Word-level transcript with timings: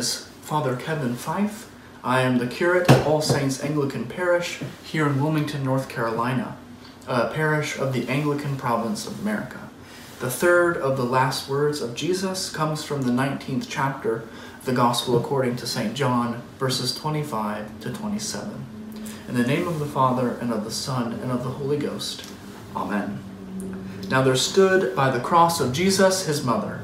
Father 0.00 0.76
Kevin 0.76 1.14
Fife. 1.14 1.70
I 2.02 2.22
am 2.22 2.38
the 2.38 2.46
curate 2.46 2.90
at 2.90 3.06
All 3.06 3.20
Saints 3.20 3.62
Anglican 3.62 4.06
Parish 4.06 4.60
here 4.82 5.06
in 5.06 5.20
Wilmington, 5.20 5.62
North 5.62 5.90
Carolina, 5.90 6.56
a 7.06 7.28
parish 7.28 7.76
of 7.76 7.92
the 7.92 8.08
Anglican 8.08 8.56
province 8.56 9.06
of 9.06 9.20
America. 9.20 9.68
The 10.20 10.30
third 10.30 10.78
of 10.78 10.96
the 10.96 11.04
last 11.04 11.50
words 11.50 11.82
of 11.82 11.94
Jesus 11.94 12.50
comes 12.50 12.82
from 12.82 13.02
the 13.02 13.12
19th 13.12 13.66
chapter 13.68 14.24
of 14.58 14.64
the 14.64 14.72
Gospel 14.72 15.18
according 15.18 15.56
to 15.56 15.66
St. 15.66 15.94
John, 15.94 16.40
verses 16.58 16.94
25 16.94 17.80
to 17.80 17.92
27. 17.92 18.64
In 19.28 19.34
the 19.34 19.46
name 19.46 19.68
of 19.68 19.78
the 19.78 19.86
Father, 19.86 20.30
and 20.40 20.50
of 20.50 20.64
the 20.64 20.70
Son, 20.70 21.12
and 21.12 21.30
of 21.30 21.44
the 21.44 21.50
Holy 21.50 21.76
Ghost. 21.76 22.24
Amen. 22.74 23.22
Now 24.08 24.22
there 24.22 24.34
stood 24.34 24.96
by 24.96 25.10
the 25.10 25.20
cross 25.20 25.60
of 25.60 25.74
Jesus 25.74 26.24
his 26.24 26.42
mother, 26.42 26.80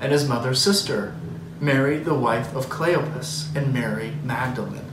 and 0.00 0.12
his 0.12 0.28
mother's 0.28 0.62
sister, 0.62 1.14
Mary 1.60 1.98
the 1.98 2.14
wife 2.14 2.54
of 2.54 2.68
Cleopas, 2.68 3.54
and 3.54 3.72
Mary 3.72 4.14
Magdalene. 4.24 4.90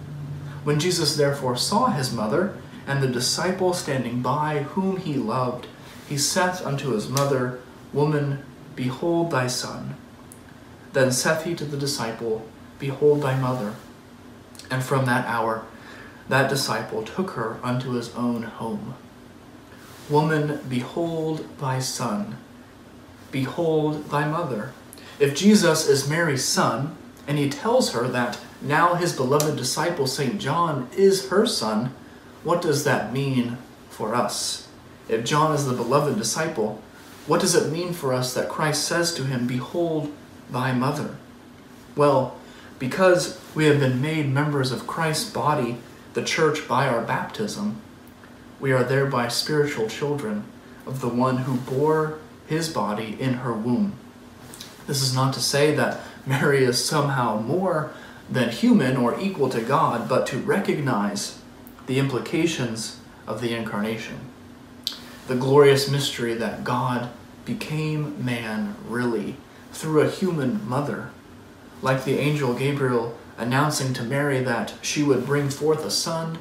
When 0.64 0.80
Jesus 0.80 1.16
therefore 1.16 1.56
saw 1.56 1.88
his 1.88 2.14
mother, 2.14 2.58
and 2.86 3.02
the 3.02 3.08
disciple 3.08 3.74
standing 3.74 4.22
by 4.22 4.64
whom 4.64 4.98
he 4.98 5.16
loved, 5.16 5.68
he 6.08 6.18
saith 6.18 6.66
unto 6.66 6.92
his 6.92 7.10
mother, 7.10 7.60
Woman, 7.94 8.44
behold 8.76 9.32
thy 9.32 9.48
son. 9.48 9.96
Then 10.94 11.12
saith 11.12 11.44
he 11.44 11.56
to 11.56 11.66
the 11.66 11.78
disciple, 11.78 12.46
Behold 12.80 13.22
thy 13.22 13.40
mother. 13.40 13.76
And 14.70 14.84
from 14.84 15.06
that 15.06 15.26
hour 15.26 15.64
that 16.30 16.50
disciple 16.50 17.04
took 17.04 17.32
her 17.32 17.58
unto 17.64 17.92
his 17.92 18.14
own 18.16 18.44
home. 18.44 18.96
Woman, 20.10 20.60
behold 20.68 21.48
thy 21.60 21.80
son. 21.80 22.38
Behold 23.32 24.10
thy 24.10 24.28
mother. 24.28 24.74
If 25.20 25.36
Jesus 25.36 25.88
is 25.88 26.10
Mary's 26.10 26.46
son, 26.46 26.96
and 27.28 27.38
he 27.38 27.50
tells 27.50 27.92
her 27.92 28.08
that 28.08 28.40
now 28.62 28.96
his 28.96 29.16
beloved 29.16 29.58
disciple 29.58 30.08
St. 30.08 30.40
John 30.40 30.90
is 30.96 31.30
her 31.30 31.46
son, 31.46 31.94
what 32.44 32.62
does 32.62 32.84
that 32.84 33.12
mean 33.12 33.58
for 33.90 34.16
us? 34.16 34.68
If 35.10 35.26
John 35.26 35.54
is 35.54 35.66
the 35.66 35.74
beloved 35.74 36.18
disciple, 36.18 36.82
what 37.26 37.42
does 37.42 37.56
it 37.56 37.72
mean 37.72 37.94
for 37.94 38.14
us 38.14 38.34
that 38.34 38.50
Christ 38.50 38.86
says 38.86 39.14
to 39.16 39.24
him, 39.26 39.48
Behold 39.48 40.14
thy 40.50 40.72
mother? 40.72 41.16
Well, 41.96 42.38
because 42.80 43.42
we 43.56 43.66
have 43.66 43.80
been 43.80 44.02
made 44.02 44.30
members 44.30 44.72
of 44.72 44.88
Christ's 44.88 45.30
body, 45.30 45.78
the 46.14 46.24
church, 46.24 46.68
by 46.68 46.88
our 46.88 47.02
baptism, 47.02 47.82
we 48.60 48.72
are 48.72 48.84
thereby 48.84 49.28
spiritual 49.28 49.88
children 49.88 50.46
of 50.86 51.02
the 51.02 51.10
one 51.10 51.38
who 51.40 51.58
bore 51.58 52.20
his 52.48 52.70
body 52.70 53.18
in 53.20 53.36
her 53.36 53.54
womb. 53.54 53.94
This 54.88 55.04
is 55.04 55.14
not 55.14 55.34
to 55.34 55.42
say 55.42 55.76
that 55.76 56.00
Mary 56.26 56.64
is 56.64 56.84
somehow 56.84 57.40
more 57.40 57.92
than 58.30 58.50
human 58.50 58.98
or 58.98 59.20
equal 59.20 59.50
to 59.50 59.62
God, 59.62 60.10
but 60.10 60.26
to 60.28 60.40
recognize 60.40 61.40
the 61.86 62.00
implications 62.00 63.00
of 63.26 63.42
the 63.42 63.54
incarnation. 63.54 64.20
The 65.28 65.36
glorious 65.36 65.90
mystery 65.90 66.34
that 66.36 66.64
God 66.64 67.10
became 67.46 68.24
man 68.24 68.76
really 68.88 69.36
through 69.72 70.02
a 70.02 70.10
human 70.10 70.68
mother, 70.68 71.12
like 71.82 72.04
the 72.04 72.18
angel 72.18 72.54
Gabriel 72.54 73.18
announcing 73.38 73.94
to 73.94 74.04
Mary 74.04 74.40
that 74.42 74.74
she 74.82 75.04
would 75.04 75.26
bring 75.26 75.50
forth 75.50 75.86
a 75.86 75.92
son 75.92 76.38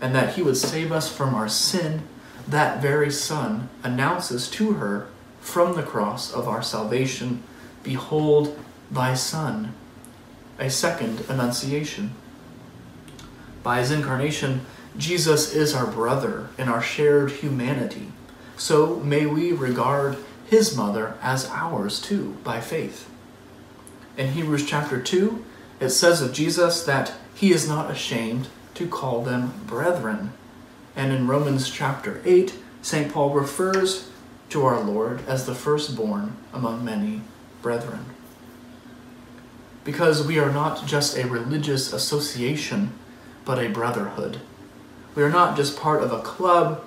and 0.00 0.14
that 0.14 0.34
he 0.34 0.42
would 0.42 0.56
save 0.56 0.92
us 0.92 1.14
from 1.14 1.34
our 1.34 1.48
sin, 1.48 2.02
that 2.46 2.80
very 2.80 3.10
son 3.10 3.68
announces 3.82 4.48
to 4.48 4.74
her 4.74 5.08
from 5.40 5.74
the 5.74 5.82
cross 5.82 6.32
of 6.32 6.48
our 6.48 6.62
salvation, 6.62 7.42
Behold 7.82 8.58
thy 8.90 9.14
son, 9.14 9.74
a 10.58 10.68
second 10.68 11.24
annunciation. 11.28 12.12
By 13.62 13.78
his 13.80 13.90
incarnation, 13.90 14.66
Jesus 14.96 15.54
is 15.54 15.74
our 15.74 15.86
brother 15.86 16.48
in 16.58 16.68
our 16.68 16.82
shared 16.82 17.30
humanity. 17.32 18.12
So 18.56 18.96
may 18.96 19.26
we 19.26 19.52
regard 19.52 20.18
his 20.46 20.76
mother 20.76 21.14
as 21.22 21.48
ours 21.48 22.00
too 22.00 22.36
by 22.44 22.60
faith. 22.60 23.08
In 24.16 24.32
Hebrews 24.32 24.66
chapter 24.66 25.00
2, 25.00 25.44
it 25.78 25.90
says 25.90 26.20
of 26.20 26.32
Jesus 26.32 26.82
that 26.84 27.14
he 27.34 27.52
is 27.52 27.68
not 27.68 27.90
ashamed 27.90 28.48
to 28.74 28.86
call 28.86 29.22
them 29.22 29.54
brethren. 29.66 30.32
And 30.94 31.12
in 31.12 31.28
Romans 31.28 31.70
chapter 31.70 32.20
8, 32.24 32.54
St. 32.82 33.12
Paul 33.12 33.30
refers 33.30 34.10
to 34.50 34.64
our 34.64 34.80
Lord 34.80 35.22
as 35.26 35.46
the 35.46 35.54
firstborn 35.54 36.36
among 36.52 36.84
many 36.84 37.22
brethren. 37.62 38.06
Because 39.84 40.26
we 40.26 40.38
are 40.38 40.52
not 40.52 40.86
just 40.86 41.16
a 41.16 41.26
religious 41.26 41.92
association, 41.92 42.92
but 43.44 43.58
a 43.58 43.68
brotherhood. 43.68 44.40
We 45.14 45.22
are 45.22 45.30
not 45.30 45.56
just 45.56 45.78
part 45.78 46.02
of 46.02 46.12
a 46.12 46.20
club, 46.20 46.84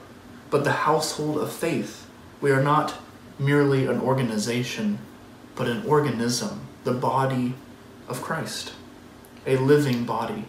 but 0.49 0.63
the 0.63 0.71
household 0.71 1.37
of 1.37 1.51
faith. 1.51 2.07
We 2.39 2.51
are 2.51 2.63
not 2.63 2.95
merely 3.39 3.87
an 3.87 3.99
organization, 3.99 4.99
but 5.55 5.67
an 5.67 5.85
organism, 5.85 6.67
the 6.83 6.93
body 6.93 7.55
of 8.07 8.21
Christ, 8.21 8.73
a 9.45 9.57
living 9.57 10.05
body. 10.05 10.45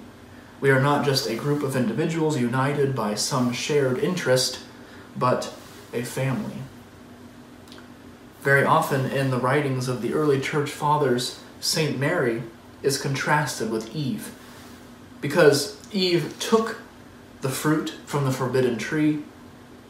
We 0.60 0.70
are 0.70 0.80
not 0.80 1.04
just 1.04 1.28
a 1.28 1.36
group 1.36 1.62
of 1.62 1.76
individuals 1.76 2.38
united 2.38 2.94
by 2.94 3.14
some 3.14 3.52
shared 3.52 3.98
interest, 3.98 4.60
but 5.16 5.52
a 5.92 6.02
family. 6.02 6.62
Very 8.44 8.62
often 8.62 9.06
in 9.06 9.30
the 9.30 9.38
writings 9.38 9.88
of 9.88 10.02
the 10.02 10.12
early 10.12 10.38
church 10.38 10.70
fathers, 10.70 11.40
St. 11.60 11.98
Mary 11.98 12.42
is 12.82 13.00
contrasted 13.00 13.70
with 13.70 13.96
Eve, 13.96 14.34
because 15.22 15.80
Eve 15.90 16.36
took 16.38 16.76
the 17.40 17.48
fruit 17.48 17.94
from 18.04 18.26
the 18.26 18.30
forbidden 18.30 18.76
tree 18.76 19.22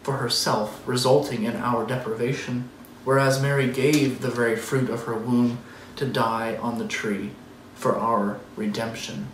for 0.04 0.18
herself, 0.18 0.80
resulting 0.86 1.42
in 1.42 1.56
our 1.56 1.84
deprivation, 1.84 2.68
whereas 3.02 3.42
Mary 3.42 3.68
gave 3.68 4.20
the 4.20 4.30
very 4.30 4.54
fruit 4.54 4.88
of 4.88 5.02
her 5.02 5.16
womb 5.16 5.58
to 5.96 6.06
die 6.06 6.56
on 6.58 6.78
the 6.78 6.86
tree 6.86 7.32
for 7.74 7.96
our 7.96 8.38
redemption. 8.54 9.26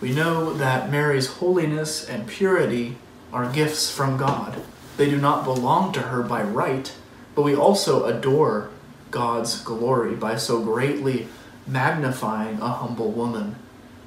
We 0.00 0.10
know 0.12 0.52
that 0.54 0.90
Mary's 0.90 1.28
holiness 1.28 2.04
and 2.08 2.26
purity 2.26 2.96
are 3.32 3.52
gifts 3.52 3.88
from 3.88 4.16
God. 4.16 4.60
They 4.96 5.08
do 5.08 5.16
not 5.16 5.44
belong 5.44 5.92
to 5.92 6.00
her 6.00 6.24
by 6.24 6.42
right, 6.42 6.92
but 7.40 7.46
we 7.46 7.56
also 7.56 8.04
adore 8.04 8.68
God's 9.10 9.62
glory 9.62 10.14
by 10.14 10.36
so 10.36 10.60
greatly 10.60 11.26
magnifying 11.66 12.60
a 12.60 12.68
humble 12.68 13.12
woman, 13.12 13.56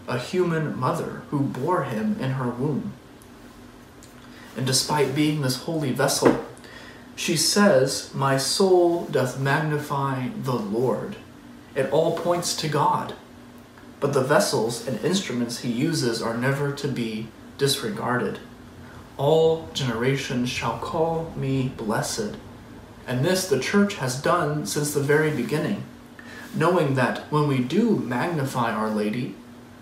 a 0.07 0.19
human 0.19 0.79
mother 0.79 1.23
who 1.31 1.39
bore 1.39 1.85
him 1.85 2.15
in 2.19 2.33
her 2.33 2.51
womb. 2.51 2.93
And 4.55 4.67
despite 4.67 5.15
being 5.15 5.41
this 5.41 5.63
holy 5.63 5.91
vessel, 5.93 6.45
she 7.15 7.35
says, 7.35 8.13
My 8.13 8.37
soul 8.37 9.05
doth 9.05 9.39
magnify 9.39 10.27
the 10.43 10.53
Lord. 10.53 11.15
It 11.73 11.89
all 11.91 12.15
points 12.15 12.55
to 12.57 12.67
God. 12.67 13.15
But 13.99 14.13
the 14.13 14.21
vessels 14.21 14.87
and 14.87 15.03
instruments 15.03 15.61
he 15.61 15.71
uses 15.71 16.21
are 16.21 16.37
never 16.37 16.71
to 16.73 16.87
be 16.87 17.29
disregarded. 17.57 18.37
All 19.17 19.69
generations 19.73 20.49
shall 20.49 20.77
call 20.77 21.33
me 21.35 21.69
blessed. 21.69 22.35
And 23.07 23.23
this 23.23 23.47
the 23.47 23.59
church 23.59 23.95
has 23.95 24.21
done 24.21 24.65
since 24.65 24.93
the 24.93 25.01
very 25.01 25.31
beginning, 25.31 25.83
knowing 26.55 26.95
that 26.95 27.31
when 27.31 27.47
we 27.47 27.59
do 27.59 27.97
magnify 27.97 28.71
Our 28.71 28.89
Lady, 28.89 29.35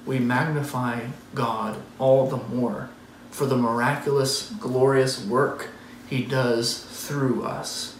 we 0.05 0.19
magnify 0.19 1.07
God 1.35 1.77
all 1.99 2.27
the 2.27 2.37
more 2.37 2.89
for 3.29 3.45
the 3.45 3.57
miraculous, 3.57 4.49
glorious 4.59 5.23
work 5.23 5.69
he 6.09 6.23
does 6.23 6.83
through 6.83 7.43
us. 7.43 7.95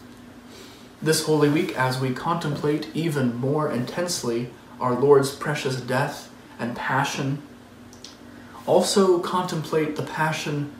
This 1.02 1.26
Holy 1.26 1.50
Week, 1.50 1.76
as 1.78 2.00
we 2.00 2.14
contemplate 2.14 2.88
even 2.94 3.36
more 3.36 3.72
intensely 3.72 4.50
our 4.80 4.94
Lord's 4.94 5.34
precious 5.34 5.80
death 5.80 6.30
and 6.60 6.76
passion, 6.76 7.42
also 8.68 9.20
contemplate 9.20 9.96
the 9.96 10.04
passion 10.04 10.72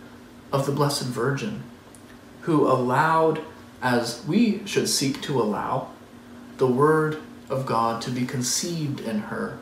of 0.52 0.66
the 0.66 0.72
Blessed 0.72 1.06
Virgin, 1.06 1.64
who 2.42 2.68
allowed, 2.68 3.42
as 3.82 4.24
we 4.26 4.66
should 4.66 4.88
seek 4.88 5.22
to 5.22 5.42
allow, 5.42 5.90
the 6.58 6.68
Word 6.68 7.22
of 7.50 7.66
God 7.66 8.02
to 8.04 8.12
be 8.12 8.26
conceived 8.26 9.00
in 9.00 9.20
her, 9.20 9.58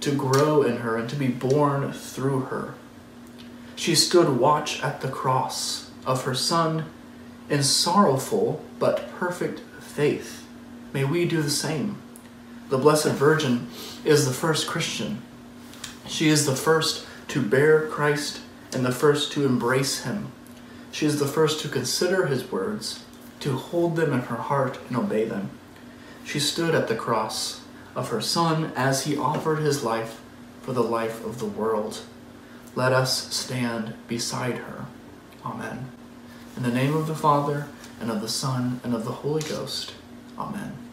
to 0.00 0.14
grow 0.14 0.62
in 0.62 0.78
her, 0.78 0.96
and 0.96 1.08
to 1.08 1.16
be 1.16 1.28
born 1.28 1.92
through 1.92 2.40
her. 2.42 2.74
She 3.76 3.94
stood 3.94 4.40
watch 4.40 4.82
at 4.82 5.00
the 5.00 5.08
cross 5.08 5.90
of 6.04 6.24
her 6.24 6.34
Son 6.34 6.86
in 7.48 7.62
sorrowful 7.62 8.62
but 8.78 9.10
perfect 9.12 9.60
faith. 9.80 10.46
May 10.92 11.04
we 11.04 11.26
do 11.26 11.42
the 11.42 11.50
same. 11.50 11.98
The 12.68 12.78
Blessed 12.78 13.10
Virgin 13.12 13.68
is 14.04 14.26
the 14.26 14.34
first 14.34 14.66
Christian. 14.66 15.22
She 16.06 16.28
is 16.28 16.46
the 16.46 16.56
first 16.56 17.06
to 17.28 17.42
bear 17.42 17.86
Christ 17.86 18.40
and 18.72 18.84
the 18.84 18.92
first 18.92 19.32
to 19.32 19.46
embrace 19.46 20.02
him. 20.02 20.32
She 20.90 21.06
is 21.06 21.18
the 21.18 21.26
first 21.26 21.60
to 21.60 21.68
consider 21.68 22.26
his 22.26 22.50
words, 22.50 23.04
to 23.40 23.56
hold 23.56 23.96
them 23.96 24.12
in 24.12 24.20
her 24.20 24.36
heart 24.36 24.78
and 24.88 24.96
obey 24.96 25.24
them. 25.24 25.50
She 26.24 26.40
stood 26.40 26.74
at 26.74 26.88
the 26.88 26.96
cross 26.96 27.60
of 27.94 28.08
her 28.10 28.20
Son 28.20 28.72
as 28.76 29.04
he 29.04 29.16
offered 29.16 29.60
his 29.60 29.82
life 29.82 30.20
for 30.62 30.72
the 30.72 30.82
life 30.82 31.24
of 31.24 31.38
the 31.38 31.46
world. 31.46 32.02
Let 32.74 32.92
us 32.92 33.34
stand 33.34 33.94
beside 34.08 34.56
her. 34.56 34.86
Amen. 35.44 35.90
In 36.56 36.62
the 36.62 36.70
name 36.70 36.96
of 36.96 37.06
the 37.06 37.14
Father, 37.14 37.68
and 38.00 38.10
of 38.10 38.20
the 38.20 38.28
Son, 38.28 38.80
and 38.84 38.94
of 38.94 39.04
the 39.04 39.12
Holy 39.12 39.42
Ghost. 39.42 39.94
Amen. 40.38 40.85